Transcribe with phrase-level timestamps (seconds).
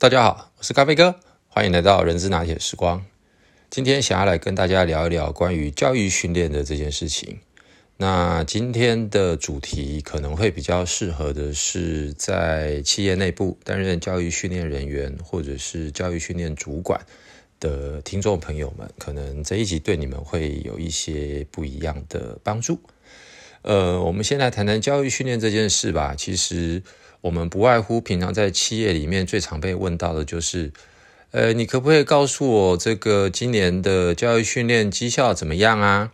[0.00, 1.16] 大家好，我是咖啡哥，
[1.48, 3.04] 欢迎来到人之拿铁时光。
[3.68, 7.40] 今天想要来跟大家聊一聊关于教育训练的这件事情。
[7.96, 17.04] 那今天的主题可能会比较适合的是在企业内部担任教育训练人员或者是教育训练主管
[17.58, 22.78] 的听众朋友们，可能这一集对你们会有一些不一样的帮助。
[23.62, 26.14] 呃，我们先来谈谈教育训练这件事吧。
[26.16, 26.82] 其实
[27.20, 30.72] 我们不外乎平常在企业里面最常被问到的就是，
[31.32, 36.12] 呃，你可不可以告诉我这个今年的教育训练绩效怎么样啊？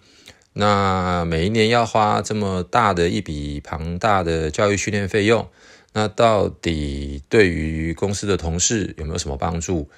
[0.55, 5.49] 那每一年要花这么大的一笔庞大的教育训练费用，
[5.93, 9.89] 那到底对于公司的同事有没有什么帮助？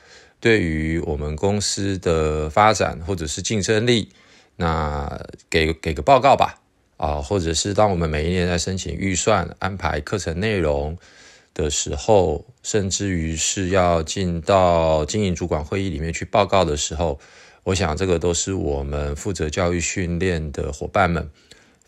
[0.40, 4.10] 对于我们公司的发展或者是竞争力，
[4.56, 6.60] 那给给个报告吧。
[6.96, 10.96] 啊，或者是当我们每一年在申请预算、安排课程内容
[11.52, 17.18] 的时候，甚至于是要进到经营主管会议里面去报告的时候，
[17.64, 21.30] 我想这个都是我们负责教育训练的伙伴们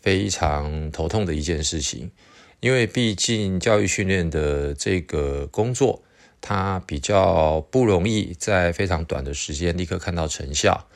[0.01, 2.11] 非常头痛的一件事情，
[2.59, 6.01] 因为毕竟教育训练的这个工作，
[6.39, 10.87] 它比较不容易在非常短的时间立刻看到成效。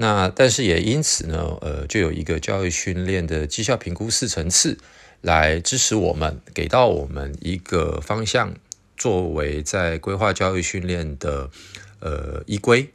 [0.00, 4.78] 那但是也因此呢，呃，就有一个教育训练的绩效评估四层次
[5.20, 8.54] 来支持我们，给到我们一个方向，
[8.96, 11.50] 作为在规划教育训练的
[11.98, 12.88] 呃依规。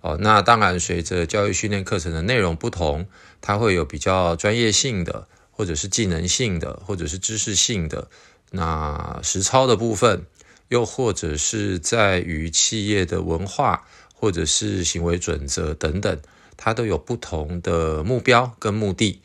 [0.00, 3.06] 哦，那当然随着教育训练课程的内容不同，
[3.40, 8.08] 它会有比较专业性的，或者是技能性的，或者是知识性的，
[8.50, 10.26] 那实操的部分，
[10.66, 16.18] 又或者是在于企业的文化，或者是行为准则等等。
[16.62, 19.22] 它都有不同的目标跟目的，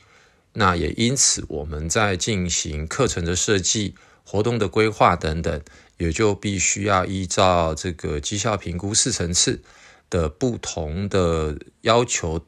[0.53, 5.61] 那也因此我们在进行课程的设计、活动的规划等等，
[5.97, 9.61] 也就必须要依照这个绩效评估四层次
[10.09, 12.45] 的不同的要求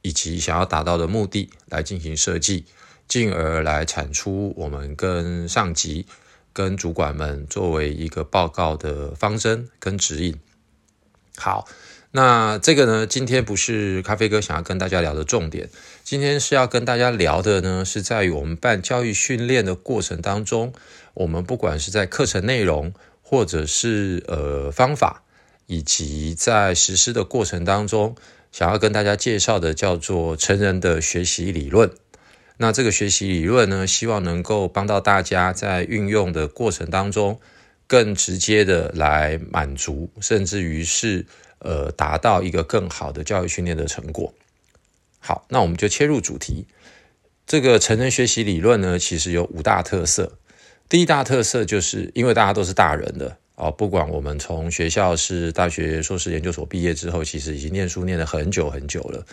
[0.00, 2.64] 以及想要达到的目的来进行设计，
[3.06, 6.06] 进而来产出我们跟上级、
[6.54, 10.40] 跟主管们作为一个报告的方针跟指引。
[11.36, 11.68] 好。
[12.12, 15.68] 那这个呢，今天不是咖啡哥想要跟大家聊的重点。
[16.02, 20.72] 今天是要跟大家聊的呢，是在于我们办教育训练的过程当中，
[21.14, 25.22] 我们不管是在课程内容，或者是呃方法，
[25.66, 28.16] 以及在实施的过程当中，
[28.50, 31.88] 想要跟大家介绍的叫做成人的学习理论。
[32.56, 37.38] 那这个学习理论呢，希望能够帮到大家在运用的过程当中，
[37.86, 41.24] 更直接的来满足，甚至于是。
[41.60, 44.34] 呃，达到一个更好的教育训练的成果。
[45.18, 46.66] 好，那我们就切入主题。
[47.46, 50.38] 这个成人学习理论呢，其实有五大特色。
[50.88, 59.26] 第一大特色就是因为大家都是大人的啊，不管我们从学校是大学、硕士、研究所毕业之后，其实已经念书念了很久很久了。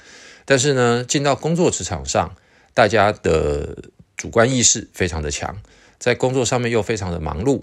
[0.46, 2.36] 但是呢，进到工作职场上，
[2.74, 3.78] 大家的
[4.16, 5.58] 主观意识非常的强，
[5.98, 7.62] 在工作上面又非常的忙碌。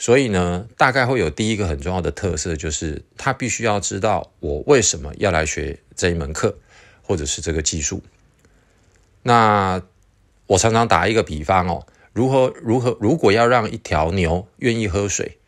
[0.00, 6.56] 所以呢，大概会有第一个很重要的特色，就是他必须要知道我为什么要来学这一门课，
[7.02, 8.00] 或者是这个技术。
[9.22, 9.82] 那
[10.46, 15.38] 我常常打一个比方哦，如何如何，如果要让一条牛愿意喝水，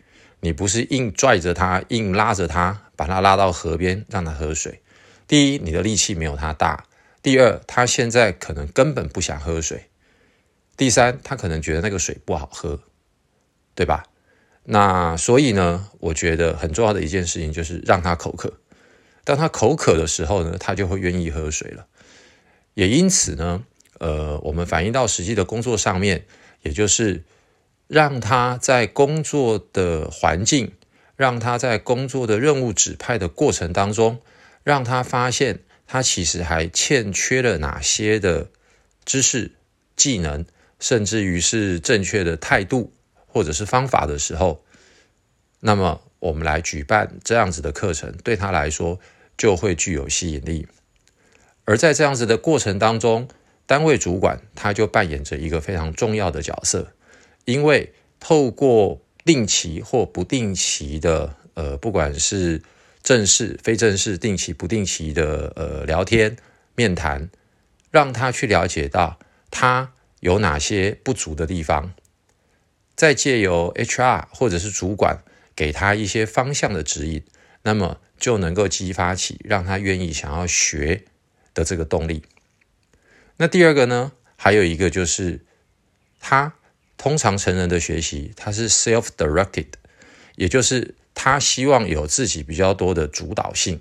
[0.40, 4.82] 你不是硬拽着它，硬拉着它，把它拉到河边让它喝水。
[5.28, 6.84] 第一，你的力气没有它大；
[7.22, 9.78] 第二，它现在可能根本不想喝水；
[10.76, 12.80] 第三，它可能觉得那个水不好喝，
[13.76, 14.02] 对吧？
[14.72, 18.52] 那所以呢，我觉得很重要的一件事情就是让他口渴。
[19.24, 21.88] 当他口渴的时候呢，他就会愿意喝水了。
[22.74, 23.64] 也因此呢，
[23.98, 26.24] 呃，我们反映到实际的工作上面，
[26.62, 27.24] 也就是
[27.88, 30.70] 让他在工作的环境，
[31.16, 34.20] 让他在工作的任务指派的过程当中，
[34.62, 38.46] 让他发现他其实还欠缺了哪些的
[39.04, 39.50] 知识、
[39.96, 40.46] 技能，
[40.78, 42.92] 甚至于是正确的态度。
[43.32, 44.62] 或者是方法的时候，
[45.60, 48.98] 那么我们来举办这样子的课程，对他来说
[49.38, 50.66] 就会具有吸引力。
[51.64, 53.28] 而在这样子的过程当中，
[53.66, 56.92] 单位主管他就扮演着一个非常重要的角色，
[57.44, 62.60] 因为透过定期或不定期的，呃，不管是
[63.02, 66.36] 正式、非正式、定期、不定期的，呃，聊天、
[66.74, 67.30] 面谈，
[67.90, 69.18] 让他去了解到
[69.50, 71.92] 他有哪些不足的地方。
[73.00, 75.22] 再借由 HR 或者是主管
[75.56, 77.22] 给他一些方向的指引，
[77.62, 81.04] 那么就能够激发起让他愿意想要学
[81.54, 82.22] 的这个动力。
[83.38, 85.40] 那第二个呢，还有一个就是
[86.18, 86.52] 他
[86.98, 89.68] 通常成人的学习，他是 self-directed，
[90.36, 93.80] 也就是他希望有自己比较多的主导性。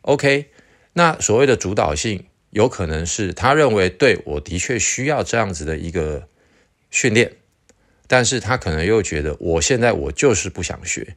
[0.00, 0.46] OK，
[0.94, 6.26] 那所谓的主导性，有可能是他认为对我的确需要这样子的一个
[6.90, 7.36] 训练，
[8.08, 11.14] 但是他可能又觉得我现在我就是不想学，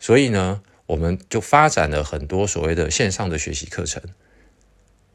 [0.00, 4.02] 所以呢，我们就发展了很多所谓的线上的学习课程。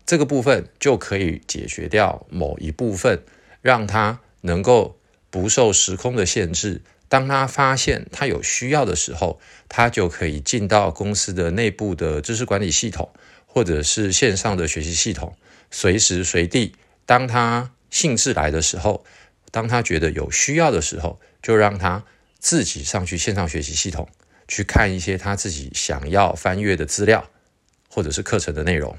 [0.06, 3.24] 这个部分就可以解决掉某一部分，
[3.62, 5.00] 让他能够
[5.30, 6.82] 不受时空的限制。
[7.08, 13.12] 当他发现他有需要的时候，他就可以进到公司的内部的知识管理系统，
[13.48, 15.36] 或者是线上的学习系统，
[15.72, 16.76] 随时随地，
[17.08, 19.04] 当他兴致来的时候，
[19.52, 22.04] 当他觉得有需要的时候，就让他
[22.40, 24.08] 自己上去线上学习系统
[24.48, 27.30] 去看一些他自己想要翻阅的资料，
[27.90, 28.98] 或者是课程的内容。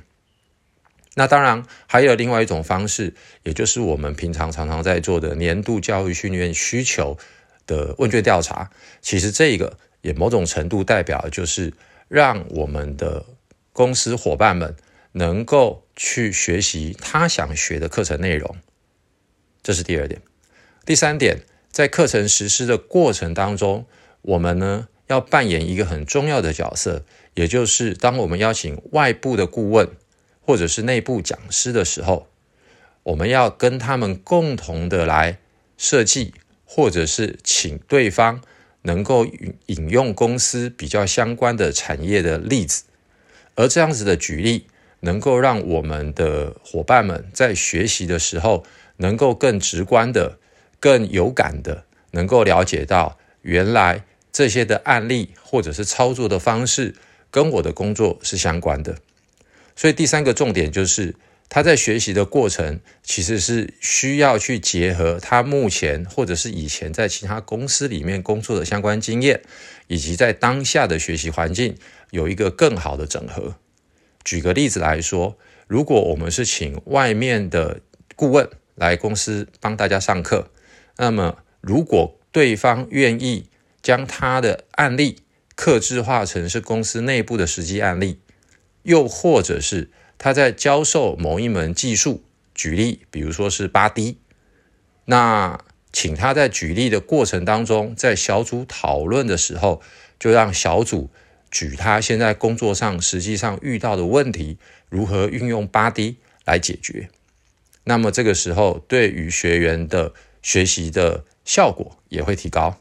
[1.15, 7.19] 那当然还有另外一种方式，也就是我们平常常常在做的年度教育训练需求
[7.67, 8.71] 的问卷调查。
[9.03, 11.73] 其实这个也某种程度代表就是
[12.07, 13.27] 让我们的
[13.73, 14.77] 公司伙伴们
[15.13, 18.57] 能够去学习他想学的课程内容。
[19.63, 20.23] 这是第二点。
[20.85, 23.87] 第三点，在课程实施的过程当中，
[24.23, 27.05] 我们呢要扮演一个很重要的角色，
[27.35, 29.89] 也就是当我们邀请外部的顾问。
[30.43, 32.27] 或者是内部讲师的时候，
[33.05, 35.39] 我们要跟他们共同的来
[35.77, 36.35] 设计，
[36.65, 38.41] 或者是请对方
[38.83, 39.25] 能够
[39.67, 42.83] 引用公司比较相关的产业的例子，
[43.55, 44.67] 而这样子的举例，
[45.01, 48.65] 能够让我们的伙伴们在学习的时候，
[48.97, 50.40] 能够更直观的、
[50.81, 56.95] 更有感的，能够了解到原来这些的案例或者是操作的方式，
[57.31, 58.97] 跟我的工作是相关的。
[59.77, 61.15] 所以第三个重点就是，
[61.49, 69.41] 他在学习的过程其实是需要去结合他目前或者是以前在其他公司里面工作的相关经验，
[69.89, 71.77] 以及在当下的学习环境
[72.11, 73.55] 有一个更好的整合。
[74.23, 75.37] 举个例子来说，
[75.67, 77.81] 如果我们是请外面的
[78.15, 80.51] 顾问来公司帮大家上课，
[81.01, 83.47] 那么如果对方愿意
[83.81, 85.23] 将他的案例
[85.57, 88.21] 克制化成是公司内部的实际案例。
[88.83, 92.23] 又或者是他在教授某一门技术，
[92.55, 94.17] 举例，比如说是八 D，
[95.05, 95.63] 那
[95.93, 99.83] 请他在举例的过程当中，在小组讨论的时候，
[100.19, 101.11] 就让小组
[101.51, 104.57] 举他现在工作上实际上遇到的问题，
[104.89, 107.11] 如何运用八 D 来解决。
[107.85, 112.81] 那么这个时候，对于学员的学习的效果也会提高。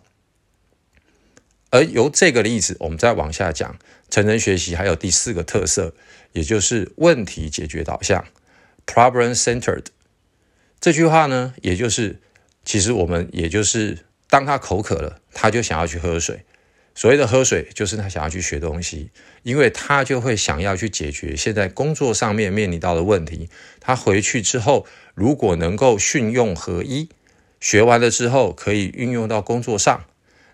[1.72, 3.78] 而由这个例子，我们再往下讲。
[4.10, 5.94] 成人学习还有第四个特色，
[6.34, 8.26] 也就是问题解决导向
[8.88, 9.86] （problem-centered）。
[10.80, 12.20] 这句话呢，也就是
[12.66, 16.44] 其实我们也就是当他口渴了，他就想要去喝水。
[16.96, 19.12] 所谓的喝水，就是他想要去学东西，
[19.44, 23.48] 因为他就会想要去解决现在工作上面面临到的问题。
[23.80, 27.10] 他回去之后，如果能够训用合一，
[27.60, 30.06] 学完了之后可以运用到工作上。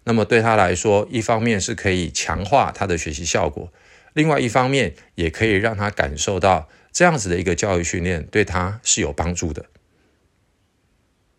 [0.05, 3.73] 那么对他来说，一方面是可以强化他的学习效果，
[4.13, 9.65] 另外一方面也可以让他感受到这样子的一个教育训练对他是有帮助的。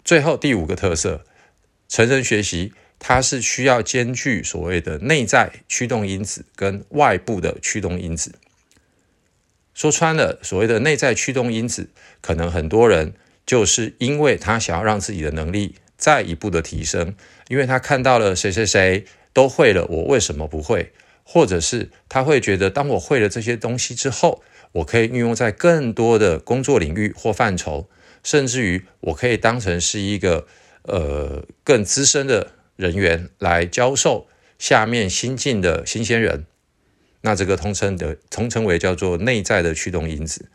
[0.05, 1.25] 最后第五个特色，
[1.89, 8.35] 成人学习它是需要兼具所谓的内在驱动因子跟外部的驱动因子。
[9.75, 13.15] 说穿了，所谓的内在驱动因子，可能很多人
[13.46, 15.76] 就是因为他想要让自己的能力。
[15.98, 17.15] 再一步的提升，
[17.48, 20.93] 因为他看到了谁谁谁都会了，我为什么不会？
[21.24, 27.88] 或者是他会觉得，当我会了这些东西之后，我可以运用在更多的工作领域或范畴，
[28.22, 30.46] 甚至于我可以当成是一个
[30.82, 36.44] 呃更资深的人员来教授下面新进的新鲜人。
[37.22, 40.50] 那这个通称的通称为叫做内在的驱动因子，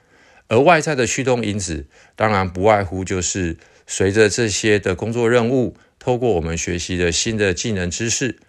[0.51, 3.57] 而外在的驱动因子当然不外乎就是。
[3.87, 8.39] 随着这些的工作任务，透过我们学习的新的技能知识，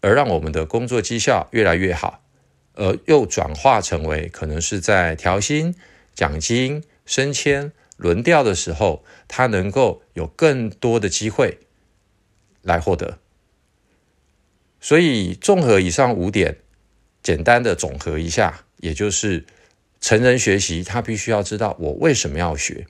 [0.00, 2.22] 而让我们的工作绩效越来越好，
[2.72, 5.74] 而又转化成为可能是在调薪、
[6.14, 11.58] 奖金、升迁、轮调的时候，他能够有更多的机会
[12.62, 13.18] 来获得。
[14.80, 16.56] 所以，综合以上五点，
[17.22, 19.44] 简单的总和一下，也就是
[20.06, 22.86] 成人学习，他必须要知道我为什么要学。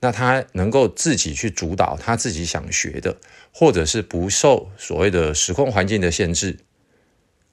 [0.00, 3.18] 那他能够自己去主导他自己想学的，
[3.52, 6.58] 或者是不受所谓的时空环境的限制。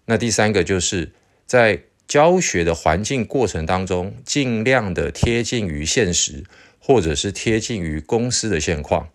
[0.06, 1.12] 那第三个就是
[1.46, 6.44] 在教学的环境过程当中，尽量的贴近于现实，
[6.80, 9.10] 或者是贴近于公司的现况。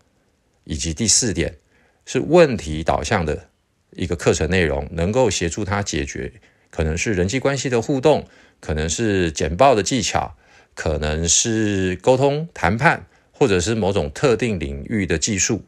[0.63, 1.57] 以及第四点
[2.05, 3.49] 是问题导向的
[3.91, 6.31] 一个课程内容，能够协助他解决
[6.69, 8.25] 可能是人际关系的互动，
[8.63, 10.37] 可能是简报的技巧，
[10.73, 15.65] 可能是沟通谈判，或者是某种特定领域的技术，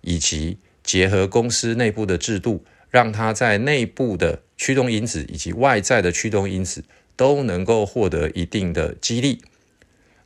[0.00, 6.82] 以及结合公司内部的制度，让他在内部的驱动因子以及外在的驱动因子
[7.14, 9.42] 都能够获得一定的激励。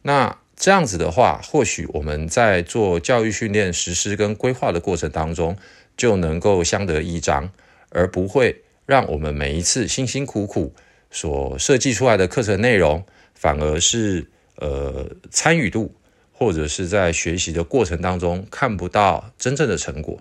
[0.03, 5.57] 那这样子的话，或许我们在做教育训练实施跟规划的过程当中，
[5.97, 7.51] 就能够相得益彰，
[7.89, 10.73] 而不会让我们每一次辛辛苦苦
[11.15, 15.95] 所设计出来的课程内容，反而是呃参与度
[16.33, 20.21] 或者是在学习的过程当中看不到真正的成果。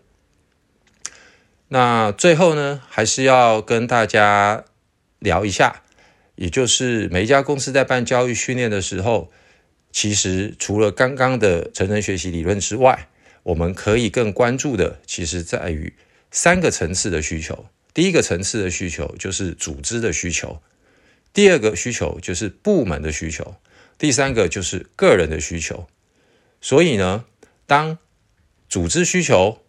[1.70, 4.64] 那最后呢，还是要跟大家
[5.18, 5.82] 聊一下，
[6.36, 9.32] 也就是每一家公司在办教育训练的时候。
[9.96, 13.10] 其实除了刚刚的成人学习理论之外，
[13.44, 15.94] 我们可以更关注的，其实在于
[16.32, 17.68] 三个层次的需求。
[17.94, 20.60] 第一个层次的需求就是组织的需求，
[21.34, 23.56] 第二个需求就是部门的需求，
[23.98, 25.88] 第三个就是个人的需求。
[26.62, 27.26] 所以呢，
[27.66, 27.98] 当
[28.70, 29.64] 组织需求、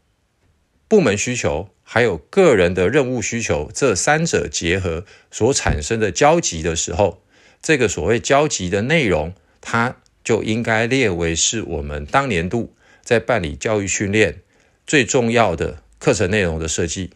[0.87, 7.23] 部门需求还有个人的任务需求这三者结合所产生的交集的时候，
[7.62, 14.42] 这个所谓交集的内容，它就应该列为是我们当年度在办理教育训练
[14.87, 17.11] 最重要的课程内容的设计。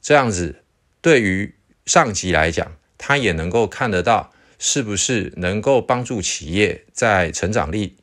[0.00, 0.62] 这样子，
[1.00, 7.96] 对于上级来讲，他也能够看得到是不是能够帮助企业在成长力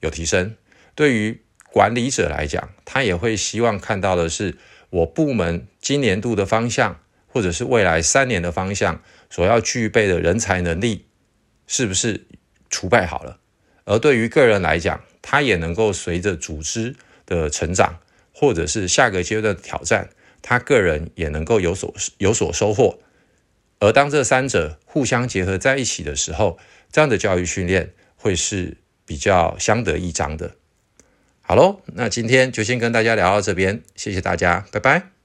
[0.00, 0.56] 有提升。
[0.96, 1.40] 对于
[1.72, 4.56] 管理者来讲，他也会希望看到的是
[4.90, 11.06] 我部门今年度的方向，或者是未来三年的方向所要具备的人才能力，
[11.68, 12.26] 是不是
[12.68, 13.38] 储备好了。
[13.84, 18.00] 而对于个人来讲，他也能够随着组织的成长，
[18.34, 20.10] 或者是下个阶段的挑战，
[20.42, 22.98] 他个人也能够有所有所收获。
[23.80, 26.58] 而当这三者互相结合在一起的时候，
[26.92, 30.52] 这样的教育训练会是比较相得益彰的。
[31.40, 35.19] 好喽，那今天就先跟大家聊到这边，谢谢大家，拜拜。